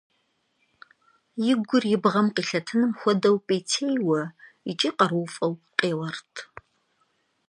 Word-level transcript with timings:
И 1.49 1.53
гур 1.67 1.83
и 1.93 1.97
бгъэм 2.01 2.27
къилъэтыным 2.35 2.91
хуэдэу 2.99 3.37
пӀейтеяуэ 3.45 4.21
икӀи 4.69 4.89
къарууфӀэу 4.97 5.53
къеуэрт. 5.79 6.33